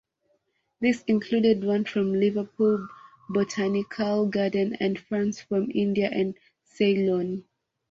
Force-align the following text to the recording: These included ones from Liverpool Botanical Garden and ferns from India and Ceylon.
These 0.79 1.03
included 1.03 1.63
ones 1.63 1.87
from 1.87 2.11
Liverpool 2.19 2.87
Botanical 3.29 4.25
Garden 4.25 4.75
and 4.79 4.97
ferns 4.99 5.39
from 5.39 5.69
India 5.75 6.09
and 6.11 6.33
Ceylon. 6.63 7.43